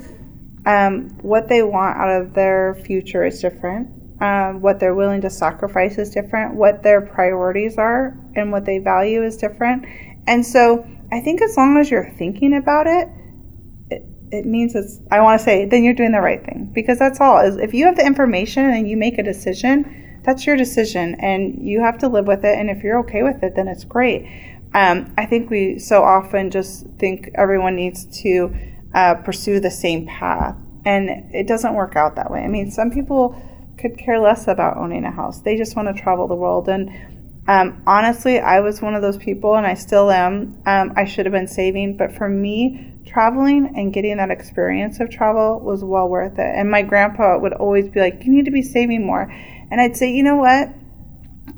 [0.67, 5.31] um, what they want out of their future is different um, what they're willing to
[5.31, 9.87] sacrifice is different, what their priorities are, and what they value is different.
[10.27, 13.09] And so I think as long as you're thinking about it,
[13.91, 16.71] it, it means it's, I want to say, then you're doing the right thing.
[16.75, 17.39] Because that's all.
[17.41, 21.67] Is If you have the information and you make a decision, that's your decision and
[21.67, 22.59] you have to live with it.
[22.59, 24.27] And if you're okay with it, then it's great.
[24.75, 28.55] Um, I think we so often just think everyone needs to
[28.95, 30.57] uh, pursue the same path.
[30.85, 32.41] And it doesn't work out that way.
[32.41, 33.41] I mean, some people
[33.81, 36.69] could care less about owning a house, they just want to travel the world.
[36.69, 36.91] And
[37.49, 40.63] um, honestly, I was one of those people, and I still am.
[40.67, 45.11] Um, I should have been saving, but for me, traveling and getting that experience of
[45.11, 46.53] travel was well worth it.
[46.55, 49.23] And my grandpa would always be like, You need to be saving more.
[49.71, 50.69] And I'd say, You know what?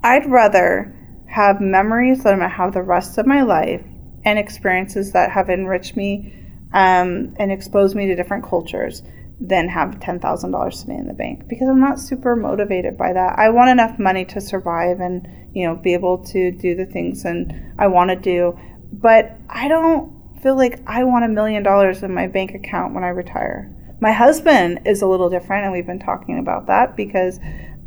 [0.03, 0.97] I'd rather
[1.27, 3.83] have memories that I'm to have the rest of my life
[4.25, 6.35] and experiences that have enriched me
[6.73, 9.03] um, and exposed me to different cultures
[9.45, 13.39] than have $10,000 sitting in the bank because I'm not super motivated by that.
[13.39, 17.25] I want enough money to survive and, you know, be able to do the things
[17.25, 18.57] and I want to do,
[18.93, 23.03] but I don't feel like I want a million dollars in my bank account when
[23.03, 23.69] I retire.
[24.01, 27.41] My husband is a little different and we've been talking about that because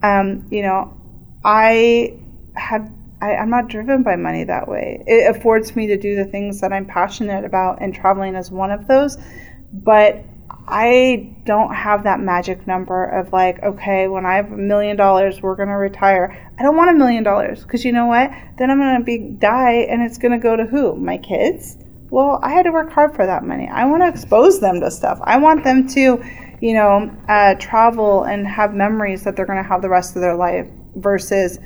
[0.03, 0.93] um, you know,
[1.43, 2.17] I
[2.55, 2.91] have
[3.21, 5.03] I, am not driven by money that way.
[5.07, 8.71] It affords me to do the things that I'm passionate about, and traveling is one
[8.71, 9.17] of those.
[9.73, 10.23] But
[10.67, 15.41] I don't have that magic number of like, okay, when I have a million dollars,
[15.41, 16.51] we're gonna retire.
[16.57, 18.31] I don't want a million dollars because you know what?
[18.57, 20.95] Then I'm gonna be die, and it's gonna go to who?
[20.95, 21.77] My kids.
[22.09, 23.67] Well, I had to work hard for that money.
[23.67, 25.19] I want to expose them to stuff.
[25.23, 26.23] I want them to,
[26.61, 30.35] you know, uh, travel and have memories that they're gonna have the rest of their
[30.35, 30.67] life.
[30.95, 31.59] Versus,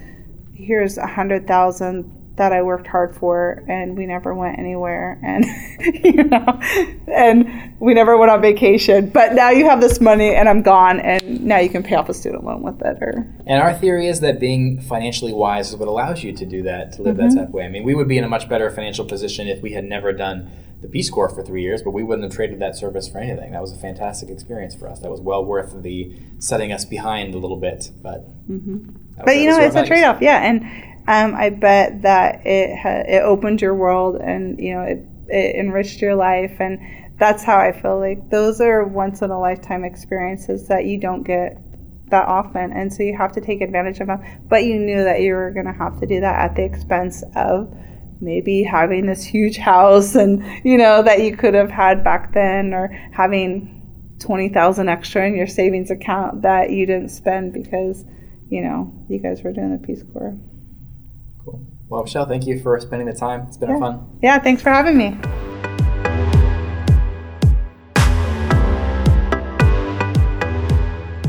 [0.55, 5.45] here's a hundred thousand that I worked hard for and we never went anywhere and
[6.05, 6.57] you know
[7.07, 9.09] and we never went on vacation.
[9.09, 12.07] But now you have this money and I'm gone and now you can pay off
[12.07, 15.75] a student loan with it or and our theory is that being financially wise is
[15.75, 17.27] what allows you to do that to live mm-hmm.
[17.27, 17.65] that type of way.
[17.65, 20.13] I mean we would be in a much better financial position if we had never
[20.13, 20.49] done
[20.81, 23.51] the Peace Corps for three years but we wouldn't have traded that service for anything.
[23.51, 25.01] That was a fantastic experience for us.
[25.01, 28.91] That was well worth the setting us behind a little bit but mm-hmm.
[29.25, 30.63] but you know it's a trade-off yeah and
[31.09, 35.55] um, I bet that it ha- it opened your world and you know it, it
[35.55, 36.79] enriched your life and
[37.17, 41.23] that's how I feel like those are once in a lifetime experiences that you don't
[41.23, 41.57] get
[42.11, 45.21] that often and so you have to take advantage of them but you knew that
[45.21, 47.75] you were going to have to do that at the expense of
[48.21, 52.71] maybe having this huge house and you know that you could have had back then
[52.71, 53.75] or having
[54.19, 58.05] 20,000 extra in your savings account that you didn't spend because
[58.47, 60.37] you know you guys were doing the peace corps.
[61.89, 63.41] Well, Rachelle, thank you for spending the time.
[63.47, 63.79] It's been yeah.
[63.79, 64.19] fun.
[64.21, 65.17] Yeah, thanks for having me.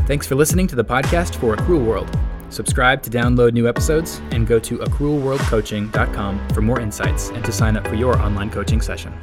[0.06, 2.18] Thanks for listening to the podcast for Accrual World.
[2.50, 7.76] Subscribe to download new episodes and go to accrualworldcoaching.com for more insights and to sign
[7.76, 9.16] up for your online coaching session.